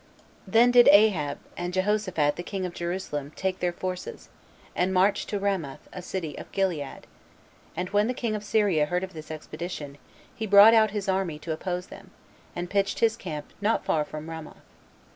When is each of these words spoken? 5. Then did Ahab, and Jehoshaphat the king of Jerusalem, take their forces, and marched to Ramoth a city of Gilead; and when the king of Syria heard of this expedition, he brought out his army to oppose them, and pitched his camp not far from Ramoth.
5. 0.45 0.53
Then 0.53 0.71
did 0.71 0.87
Ahab, 0.91 1.37
and 1.55 1.71
Jehoshaphat 1.75 2.35
the 2.35 2.41
king 2.41 2.65
of 2.65 2.73
Jerusalem, 2.73 3.33
take 3.35 3.59
their 3.59 3.71
forces, 3.71 4.29
and 4.75 4.95
marched 4.95 5.29
to 5.29 5.37
Ramoth 5.37 5.87
a 5.93 6.01
city 6.01 6.35
of 6.39 6.51
Gilead; 6.51 7.05
and 7.75 7.87
when 7.91 8.07
the 8.07 8.15
king 8.15 8.33
of 8.33 8.43
Syria 8.43 8.87
heard 8.87 9.03
of 9.03 9.13
this 9.13 9.29
expedition, 9.29 9.99
he 10.33 10.47
brought 10.47 10.73
out 10.73 10.89
his 10.89 11.07
army 11.07 11.37
to 11.37 11.51
oppose 11.51 11.85
them, 11.85 12.09
and 12.55 12.67
pitched 12.67 12.97
his 12.97 13.15
camp 13.15 13.53
not 13.61 13.85
far 13.85 14.03
from 14.03 14.27
Ramoth. 14.27 14.65